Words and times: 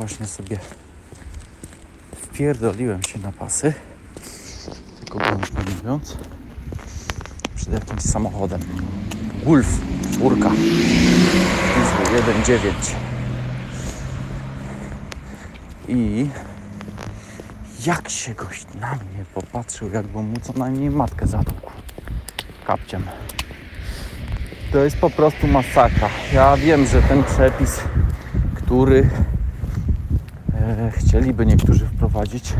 Właśnie 0.00 0.26
sobie 0.26 0.58
wpierdoliłem 2.16 3.02
się 3.02 3.18
na 3.18 3.32
pasy. 3.32 3.74
Tylko 4.98 5.18
bądź 5.18 5.52
mówiąc. 5.52 6.16
Przed 7.56 7.72
jakimś 7.72 8.02
samochodem. 8.02 8.60
Wolf, 9.44 9.66
czwórka. 10.12 10.50
Diesel 11.74 12.34
1.9. 12.44 12.72
I 15.88 16.28
jak 17.86 18.08
się 18.08 18.34
gość 18.34 18.66
na 18.80 18.90
mnie 18.90 19.24
popatrzył, 19.34 19.90
jakby 19.90 20.22
mu 20.22 20.36
co 20.40 20.52
najmniej 20.52 20.90
matkę 20.90 21.26
zatłukł 21.26 21.70
kapciem. 22.66 23.02
To 24.72 24.78
jest 24.78 24.96
po 24.96 25.10
prostu 25.10 25.46
masakra. 25.46 26.08
Ja 26.32 26.56
wiem, 26.56 26.86
że 26.86 27.02
ten 27.02 27.24
przepis, 27.24 27.80
który 28.54 29.10
chcieliby 30.90 31.46
niektórzy 31.46 31.86
wprowadzić. 31.86 32.54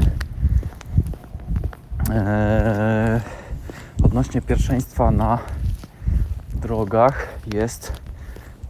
E, 2.10 3.20
odnośnie 4.02 4.42
pierwszeństwa 4.42 5.10
na 5.10 5.38
drogach 6.54 7.28
jest 7.54 7.92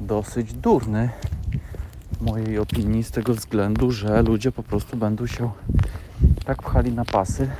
dosyć 0.00 0.52
durny 0.52 1.08
w 2.12 2.20
mojej 2.20 2.58
opinii 2.58 3.04
z 3.04 3.10
tego 3.10 3.34
względu, 3.34 3.92
że 3.92 4.22
ludzie 4.22 4.52
po 4.52 4.62
prostu 4.62 4.96
będą 4.96 5.26
się 5.26 5.50
tak 6.44 6.62
pchali 6.62 6.92
na 6.92 7.04
pasy, 7.04 7.50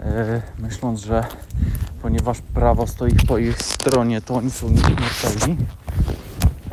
e, 0.00 0.42
myśląc, 0.58 1.00
że 1.00 1.24
ponieważ 2.02 2.40
prawo 2.40 2.86
stoi 2.86 3.14
po 3.28 3.38
ich 3.38 3.62
stronie, 3.62 4.20
to 4.20 4.34
oni 4.34 4.50
są 4.50 4.70
nieśmiertelni, 4.70 5.56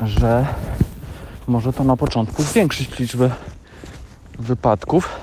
że 0.03 0.45
może 1.47 1.73
to 1.73 1.83
na 1.83 1.97
początku 1.97 2.43
zwiększyć 2.43 2.99
liczbę 2.99 3.31
wypadków, 4.43 5.19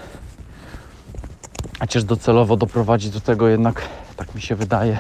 chociaż 1.81 2.05
docelowo 2.05 2.57
doprowadzi 2.57 3.11
do 3.11 3.21
tego 3.21 3.49
jednak, 3.49 3.83
tak 4.17 4.35
mi 4.35 4.41
się 4.41 4.55
wydaje, 4.55 4.99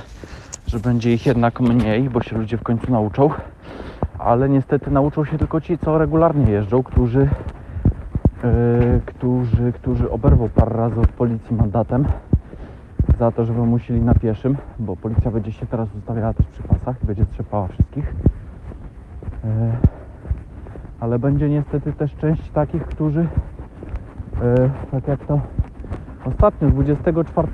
że 0.66 0.80
będzie 0.80 1.14
ich 1.14 1.26
jednak 1.26 1.60
mniej, 1.60 2.10
bo 2.10 2.22
się 2.22 2.38
ludzie 2.38 2.56
w 2.58 2.62
końcu 2.62 2.92
nauczą, 2.92 3.30
ale 4.18 4.48
niestety 4.48 4.90
nauczą 4.90 5.24
się 5.24 5.38
tylko 5.38 5.60
ci, 5.60 5.78
co 5.78 5.98
regularnie 5.98 6.52
jeżdżą, 6.52 6.82
którzy 6.82 7.28
Yy, 8.44 9.00
którzy, 9.06 9.72
którzy 9.72 10.10
oberwą 10.10 10.48
parę 10.48 10.76
razy 10.76 11.00
od 11.00 11.08
policji 11.08 11.56
mandatem 11.56 12.04
za 13.18 13.30
to, 13.30 13.44
że 13.44 13.52
wymusili 13.52 14.00
na 14.00 14.14
pieszym, 14.14 14.56
bo 14.78 14.96
policja 14.96 15.30
będzie 15.30 15.52
się 15.52 15.66
teraz 15.66 15.88
ustawiała 15.98 16.34
też 16.34 16.46
przy 16.46 16.62
pasach 16.62 17.02
i 17.02 17.06
będzie 17.06 17.26
trzepała 17.26 17.68
wszystkich. 17.68 18.14
Yy, 19.44 19.50
ale 21.00 21.18
będzie 21.18 21.48
niestety 21.48 21.92
też 21.92 22.14
część 22.14 22.50
takich, 22.50 22.82
którzy 22.82 23.28
tak 24.90 25.08
jak 25.08 25.24
to 25.24 25.40
ostatnio, 26.24 26.68
24 26.68 27.48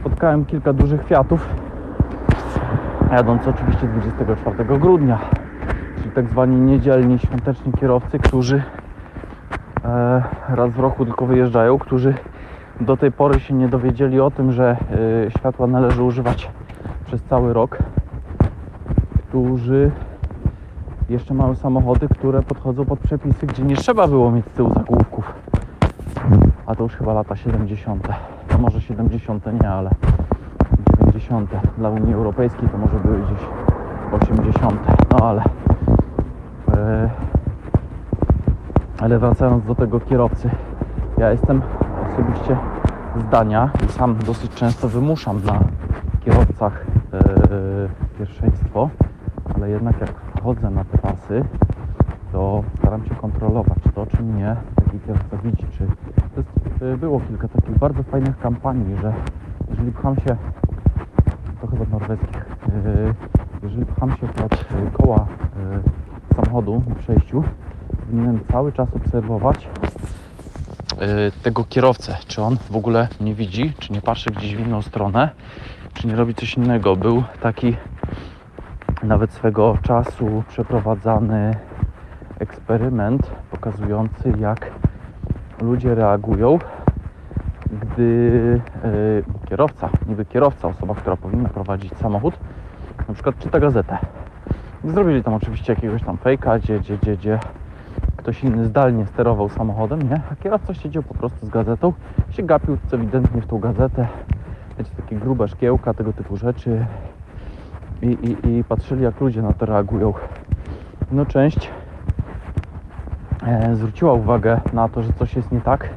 spotkałem 0.00 0.44
kilka 0.44 0.72
dużych 0.72 1.04
Fiatów 1.04 1.48
jadąc 3.12 3.48
oczywiście 3.48 3.86
24 3.86 4.78
grudnia 4.78 5.18
czyli 6.02 6.14
tak 6.14 6.28
zwani 6.28 6.56
niedzielni 6.56 7.18
świąteczni 7.18 7.72
kierowcy, 7.72 8.18
którzy 8.18 8.62
e, 9.84 10.22
raz 10.48 10.72
w 10.72 10.78
roku 10.78 11.04
tylko 11.04 11.26
wyjeżdżają, 11.26 11.78
którzy 11.78 12.14
do 12.80 12.96
tej 12.96 13.12
pory 13.12 13.40
się 13.40 13.54
nie 13.54 13.68
dowiedzieli 13.68 14.20
o 14.20 14.30
tym, 14.30 14.52
że 14.52 14.76
e, 15.26 15.30
światła 15.30 15.66
należy 15.66 16.02
używać 16.02 16.50
przez 17.06 17.22
cały 17.22 17.52
rok, 17.52 17.78
którzy 19.28 19.90
jeszcze 21.08 21.34
mają 21.34 21.54
samochody, 21.54 22.08
które 22.08 22.42
podchodzą 22.42 22.84
pod 22.84 22.98
przepisy, 22.98 23.46
gdzie 23.46 23.62
nie 23.62 23.76
trzeba 23.76 24.08
było 24.08 24.30
mieć 24.30 24.46
z 24.46 24.50
tyłu 24.50 24.74
zagłówków. 24.74 25.41
A 26.66 26.74
to 26.74 26.82
już 26.82 26.92
chyba 26.96 27.12
lata 27.12 27.36
70. 27.36 28.08
To 28.48 28.58
może 28.58 28.80
70 28.80 29.62
nie, 29.62 29.70
ale 29.70 29.90
90. 31.00 31.50
Dla 31.78 31.88
Unii 31.88 32.14
Europejskiej 32.14 32.68
to 32.68 32.78
może 32.78 33.00
były 33.00 33.18
gdzieś 33.18 33.38
80. 34.22 34.80
No 35.10 35.26
ale 35.28 35.42
e, 36.74 37.10
ale 39.00 39.18
wracając 39.18 39.64
do 39.64 39.74
tego 39.74 40.00
kierowcy, 40.00 40.50
ja 41.18 41.30
jestem 41.30 41.62
osobiście 42.12 42.56
zdania 43.28 43.70
i 43.88 43.92
sam 43.92 44.16
dosyć 44.26 44.54
często 44.54 44.88
wymuszam 44.88 45.44
na 45.44 45.60
kierowcach 46.24 46.86
e, 47.12 47.18
pierwszeństwo, 48.18 48.90
ale 49.54 49.70
jednak 49.70 50.00
jak 50.00 50.10
wchodzę 50.10 50.70
na 50.70 50.84
te 50.84 50.98
pasy, 50.98 51.44
to 52.32 52.62
staram 52.78 53.04
się 53.04 53.14
kontrolować 53.14 53.78
to, 53.94 54.06
czy 54.06 54.22
mnie 54.22 54.56
taki 54.92 55.06
kierowca 55.06 55.36
widzi, 55.36 55.66
czy 55.78 55.86
to 56.34 56.40
jest, 56.40 56.82
e, 56.82 56.96
było 56.96 57.20
kilka 57.20 57.48
takich 57.48 57.78
bardzo 57.78 58.02
fajnych 58.02 58.38
kampanii, 58.38 58.96
że 59.02 59.12
jeżeli 59.70 59.92
pcham 59.92 60.16
się, 60.16 60.36
to 61.60 61.66
chyba 61.66 61.84
norweskich, 61.90 62.36
e, 62.68 63.14
jeżeli 63.62 63.86
pcham 63.86 64.10
się 64.10 64.28
pod 64.28 64.52
e, 64.52 64.90
koła 64.92 65.26
samochodu 66.36 66.82
na 66.88 66.94
przejściu, 66.94 67.44
powinienem 68.00 68.40
cały 68.52 68.72
czas 68.72 68.88
obserwować 68.96 69.68
tego 71.42 71.64
kierowcę, 71.64 72.16
czy 72.26 72.42
on 72.42 72.56
w 72.70 72.76
ogóle 72.76 73.08
nie 73.20 73.34
widzi, 73.34 73.72
czy 73.78 73.92
nie 73.92 74.00
patrzy 74.00 74.30
gdzieś 74.30 74.56
w 74.56 74.60
inną 74.60 74.82
stronę, 74.82 75.30
czy 75.94 76.06
nie 76.06 76.16
robi 76.16 76.34
coś 76.34 76.54
innego. 76.56 76.96
Był 76.96 77.22
taki 77.42 77.76
nawet 79.02 79.32
swego 79.32 79.78
czasu 79.82 80.42
przeprowadzany 80.48 81.56
eksperyment 82.42 83.30
pokazujący, 83.50 84.32
jak 84.40 84.70
ludzie 85.60 85.94
reagują, 85.94 86.58
gdy 87.80 88.60
e, 88.84 89.48
kierowca, 89.48 89.88
niby 90.08 90.24
kierowca, 90.24 90.68
osoba, 90.68 90.94
która 90.94 91.16
powinna 91.16 91.48
prowadzić 91.48 91.94
samochód, 91.96 92.38
na 93.08 93.14
przykład 93.14 93.38
czyta 93.38 93.60
gazetę. 93.60 93.98
Zrobili 94.84 95.22
tam 95.22 95.34
oczywiście 95.34 95.72
jakiegoś 95.72 96.02
tam 96.02 96.16
fejka, 96.16 96.58
gdzie, 96.58 96.80
gdzie, 96.80 96.98
gdzie, 96.98 97.16
gdzie 97.16 97.38
ktoś 98.16 98.44
inny 98.44 98.64
zdalnie 98.64 99.06
sterował 99.06 99.48
samochodem, 99.48 100.02
nie? 100.02 100.20
A 100.32 100.36
kierowca 100.36 100.74
siedział 100.74 101.02
po 101.02 101.14
prostu 101.14 101.46
z 101.46 101.48
gazetą, 101.48 101.92
się 102.30 102.42
gapił 102.42 102.78
co 102.86 102.96
ewidentnie 102.96 103.42
w 103.42 103.46
tą 103.46 103.58
gazetę, 103.58 104.06
wiecie, 104.78 104.90
takie 104.96 105.16
grube 105.16 105.48
szkiełka, 105.48 105.94
tego 105.94 106.12
typu 106.12 106.36
rzeczy 106.36 106.86
i, 108.02 108.06
i, 108.06 108.48
i 108.48 108.64
patrzyli 108.64 109.02
jak 109.02 109.20
ludzie 109.20 109.42
na 109.42 109.52
to 109.52 109.66
reagują. 109.66 110.14
No 111.12 111.26
część 111.26 111.70
zwróciła 113.74 114.12
uwagę 114.12 114.60
na 114.72 114.88
to, 114.88 115.02
że 115.02 115.12
coś 115.12 115.36
jest 115.36 115.52
nie 115.52 115.60
tak 115.60 115.88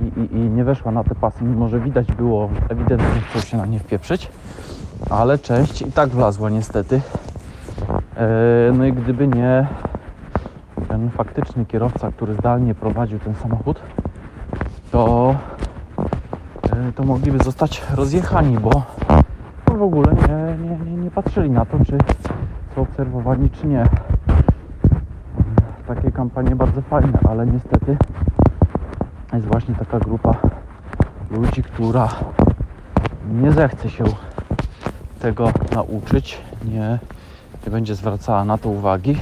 i, 0.00 0.20
i, 0.20 0.36
i 0.36 0.50
nie 0.50 0.64
weszła 0.64 0.92
na 0.92 1.04
te 1.04 1.14
pasy, 1.14 1.44
mimo 1.44 1.68
że 1.68 1.80
widać 1.80 2.12
było 2.12 2.48
ewidentnie, 2.68 3.20
chcą 3.20 3.40
się 3.40 3.56
na 3.56 3.66
nie 3.66 3.78
wpieprzyć, 3.78 4.30
ale 5.10 5.38
część 5.38 5.82
i 5.82 5.92
tak 5.92 6.08
wlazła 6.08 6.50
niestety. 6.50 7.00
E, 8.16 8.72
no 8.72 8.84
i 8.84 8.92
gdyby 8.92 9.28
nie 9.28 9.66
ten 10.88 11.10
faktyczny 11.10 11.66
kierowca, 11.66 12.12
który 12.12 12.34
zdalnie 12.34 12.74
prowadził 12.74 13.18
ten 13.18 13.34
samochód, 13.34 13.80
to, 14.90 15.34
e, 16.72 16.92
to 16.92 17.04
mogliby 17.04 17.44
zostać 17.44 17.82
rozjechani, 17.94 18.58
bo 18.58 18.82
w 19.78 19.82
ogóle 19.82 20.12
nie, 20.12 20.68
nie, 20.68 20.90
nie, 20.90 20.96
nie 20.96 21.10
patrzyli 21.10 21.50
na 21.50 21.64
to, 21.64 21.78
czy 21.78 21.98
są 22.74 22.82
obserwowani, 22.82 23.50
czy 23.50 23.66
nie. 23.66 23.86
Takie 25.86 26.12
kampanie 26.12 26.56
bardzo 26.56 26.82
fajne, 26.82 27.18
ale 27.28 27.46
niestety 27.46 27.96
jest 29.32 29.46
właśnie 29.46 29.74
taka 29.74 29.98
grupa 29.98 30.36
ludzi, 31.30 31.62
która 31.62 32.08
nie 33.32 33.52
zechce 33.52 33.90
się 33.90 34.04
tego 35.20 35.50
nauczyć, 35.72 36.38
nie, 36.64 36.98
nie 37.64 37.70
będzie 37.70 37.94
zwracała 37.94 38.44
na 38.44 38.58
to 38.58 38.68
uwagi 38.68 39.16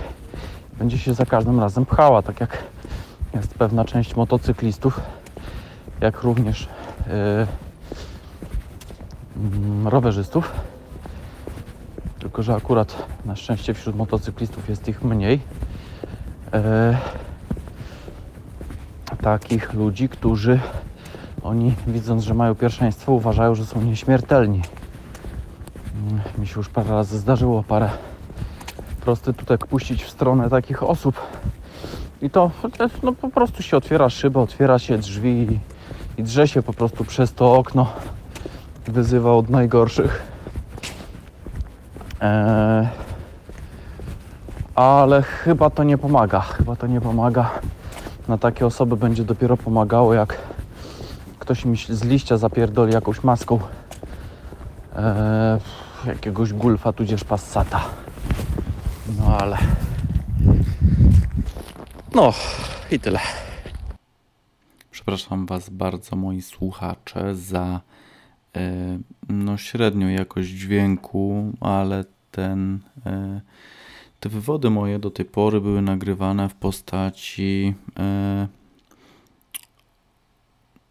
będzie 0.78 0.98
się 0.98 1.14
za 1.14 1.26
każdym 1.26 1.60
razem 1.60 1.86
pchała, 1.86 2.22
tak 2.22 2.40
jak 2.40 2.64
jest 3.34 3.54
pewna 3.54 3.84
część 3.84 4.16
motocyklistów, 4.16 5.00
jak 6.00 6.22
również 6.22 6.68
yy, 9.84 9.90
rowerzystów. 9.90 10.52
Tylko, 12.18 12.42
że 12.42 12.54
akurat 12.54 13.06
na 13.24 13.36
szczęście 13.36 13.74
wśród 13.74 13.96
motocyklistów 13.96 14.68
jest 14.68 14.88
ich 14.88 15.02
mniej. 15.02 15.40
Yy, 16.54 16.96
takich 19.22 19.72
ludzi, 19.72 20.08
którzy 20.08 20.60
oni 21.42 21.74
widząc, 21.86 22.24
że 22.24 22.34
mają 22.34 22.54
pierwszeństwo, 22.54 23.12
uważają, 23.12 23.54
że 23.54 23.66
są 23.66 23.82
nieśmiertelni. 23.82 24.62
Yy, 26.10 26.40
Mi 26.40 26.46
się 26.46 26.54
już 26.56 26.68
parę 26.68 26.90
razy 26.90 27.18
zdarzyło 27.18 27.62
parę 27.62 27.90
prostytutek 29.00 29.66
puścić 29.66 30.04
w 30.04 30.10
stronę 30.10 30.50
takich 30.50 30.82
osób. 30.82 31.20
I 32.22 32.30
to 32.30 32.50
no, 33.02 33.12
po 33.12 33.28
prostu 33.28 33.62
się 33.62 33.76
otwiera 33.76 34.10
szyba, 34.10 34.40
otwiera 34.40 34.78
się 34.78 34.98
drzwi 34.98 35.30
i, 35.30 35.60
i 36.20 36.22
drze 36.22 36.48
się 36.48 36.62
po 36.62 36.72
prostu 36.72 37.04
przez 37.04 37.32
to 37.34 37.54
okno. 37.54 37.92
Wyzywa 38.86 39.32
od 39.32 39.50
najgorszych. 39.50 40.22
Eee, 42.20 42.88
ale 44.74 45.22
chyba 45.22 45.70
to 45.70 45.84
nie 45.84 45.98
pomaga. 45.98 46.40
Chyba 46.40 46.76
to 46.76 46.86
nie 46.86 47.00
pomaga. 47.00 47.50
na 48.28 48.38
takie 48.38 48.66
osoby 48.66 48.96
będzie 48.96 49.24
dopiero 49.24 49.56
pomagało, 49.56 50.14
jak 50.14 50.38
ktoś 51.38 51.64
mi 51.64 51.76
z 51.76 52.04
liścia 52.04 52.36
zapierdoli 52.36 52.92
jakąś 52.92 53.22
maską 53.24 53.58
e, 54.96 55.58
jakiegoś 56.06 56.52
gulfa 56.52 56.92
tudzież 56.92 57.24
passata. 57.24 57.84
No 59.18 59.38
ale... 59.38 59.58
No 62.14 62.32
i 62.90 63.00
tyle. 63.00 63.20
Przepraszam 64.90 65.46
Was 65.46 65.70
bardzo, 65.70 66.16
moi 66.16 66.42
słuchacze, 66.42 67.34
za 67.34 67.80
e, 68.56 68.72
no, 69.28 69.56
średnią 69.56 70.08
jakość 70.08 70.48
dźwięku, 70.48 71.52
ale 71.60 72.04
ten, 72.30 72.78
e, 73.06 73.40
te 74.24 74.30
wywody 74.30 74.70
moje 74.70 74.98
do 74.98 75.10
tej 75.10 75.24
pory 75.24 75.60
były 75.60 75.82
nagrywane 75.82 76.48
w 76.48 76.54
postaci 76.54 77.74
e, 77.98 78.48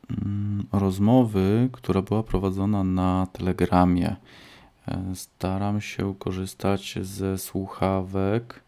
mm, 0.10 0.66
rozmowy, 0.72 1.70
która 1.72 2.02
była 2.02 2.24
prowadzona 2.24 2.84
na 2.84 3.28
Telegramie. 3.34 4.16
E, 4.88 5.16
Staram 5.16 5.82
się 5.82 6.16
korzystać 6.20 6.98
ze 7.02 7.38
słuchawek, 7.38 8.64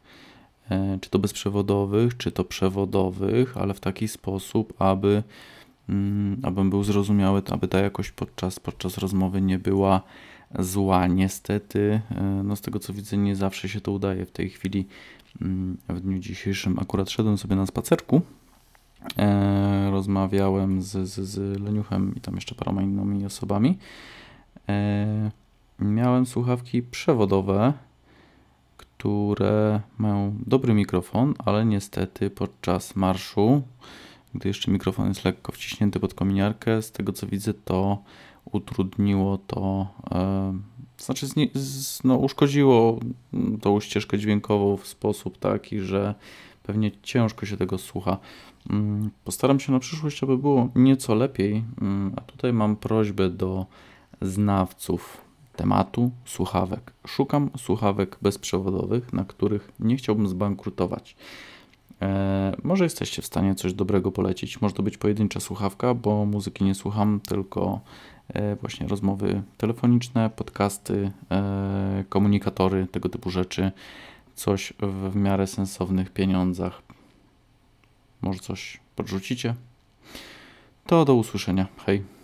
e, 0.70 0.98
czy 1.02 1.10
to 1.10 1.20
bezprzewodowych, 1.20 2.18
czy 2.18 2.32
to 2.32 2.44
przewodowych, 2.44 3.58
ale 3.58 3.74
w 3.74 3.80
taki 3.80 4.08
sposób, 4.08 4.74
aby, 4.82 5.24
mm, 5.90 6.42
abym 6.44 6.70
był 6.70 6.84
zrozumiały, 6.84 7.42
aby 7.52 7.68
ta 7.68 7.80
jakość 7.80 8.12
podczas, 8.12 8.60
podczas 8.60 8.98
rozmowy 8.98 9.42
nie 9.42 9.60
była 9.60 10.02
zła. 10.60 11.07
Niestety, 11.07 12.02
e, 12.12 12.24
no 12.44 12.56
z 12.56 12.62
tego 12.62 12.80
co 12.80 12.94
widzę, 12.94 13.18
nie 13.18 13.36
zawsze 13.36 13.69
się 13.69 13.81
to 13.81 13.92
udaje 13.92 14.25
w 14.25 14.31
tej 14.31 14.50
chwili. 14.50 14.86
mm, 15.42 15.78
W 15.90 16.00
dniu 16.00 16.19
dzisiejszym 16.19 16.80
akurat 16.80 17.10
szedłem 17.10 17.38
sobie 17.38 17.56
na 17.56 17.66
spacerku. 17.66 18.22
E, 19.18 19.92
rozmawiałem 19.92 20.81
z, 20.81 21.10
z, 21.10 21.19
z 21.19 21.62
Leniuchem 21.62 22.16
i 22.16 22.22
tam 22.22 22.36
jeszcze 22.36 22.56
paroma 22.56 22.81
innymi 22.81 23.25
osobami. 23.25 23.78
E, 24.69 25.31
miałem 25.80 26.25
słuchawki 26.25 26.84
przewodowe, 26.84 27.74
które 28.78 29.81
mają 29.98 30.36
dobry 30.48 30.74
mikrofon, 30.74 31.34
ale 31.46 31.66
niestety 31.66 32.30
podczas 32.30 32.96
marszu, 32.96 33.62
gdy 34.36 34.50
jeszcze 34.50 34.72
mikrofon 34.72 35.07
jest 35.07 35.25
lekko 35.25 35.52
wciśnięty 35.52 36.00
pod 36.00 36.13
kominiarkę, 36.13 36.81
z 36.81 36.92
tego 36.92 37.13
co 37.13 37.28
widzę, 37.28 37.54
to 37.54 38.04
utrudniło 38.51 39.38
to, 39.38 39.88
e, 40.12 40.53
znaczy 40.97 41.27
no, 42.03 42.15
uszkodziło 42.15 43.00
tą 43.62 43.80
ścieżkę 43.80 44.18
dźwiękową 44.18 44.77
w 44.77 44.88
sposób 44.88 45.38
taki, 45.38 45.80
że 45.80 46.15
pewnie 46.63 46.92
ciężko 47.03 47.45
się 47.45 47.57
tego 47.57 47.77
słucha. 47.77 48.18
Mm, 48.69 49.09
Postaram 49.24 49.59
się 49.59 49.71
na 49.71 49.80
przyszłość, 49.80 50.24
aby 50.24 50.38
było 50.38 50.69
nieco 50.75 51.15
lepiej, 51.15 51.63
mm, 51.81 52.13
a 52.15 52.21
tutaj 52.21 52.53
mam 52.53 52.75
prośbę 52.75 53.30
do 53.30 53.65
znawców 54.21 55.25
tematu 55.56 56.12
słuchawek. 56.25 56.94
Szukam 57.07 57.50
słuchawek 57.57 58.18
bezprzewodowych, 58.21 59.13
na 59.13 59.24
których 59.25 59.71
nie 59.80 59.95
chciałbym 59.97 60.27
zbankrutować. 60.27 61.15
E, 62.01 62.56
może 62.63 62.83
jesteście 62.83 63.21
w 63.21 63.25
stanie 63.25 63.56
coś 63.56 63.74
dobrego 63.74 64.12
polecić. 64.12 64.62
Może 64.62 64.75
to 64.75 64.83
być 64.83 64.97
pojedyncza 64.97 65.39
słuchawka, 65.39 65.94
bo 65.94 66.25
muzyki 66.25 66.63
nie 66.63 66.75
słucham, 66.75 67.19
tylko 67.27 67.80
e, 68.27 68.56
właśnie 68.56 68.88
rozmowy 68.88 69.42
telefoniczne, 69.57 70.30
podcasty, 70.30 71.12
e, 71.31 72.03
komunikatory, 72.09 72.88
tego 72.88 73.09
typu 73.09 73.30
rzeczy. 73.30 73.71
Coś 74.36 74.74
w, 74.80 75.15
miarę 75.15 75.47
sensownych 75.47 76.09
pieniądzach. 76.09 76.81
Może 78.21 78.39
coś 78.39 78.80
podrzucicie? 78.95 79.56
To 80.88 81.06
do 81.06 81.15
usłyszenia. 81.15 81.68
Hej. 81.86 82.15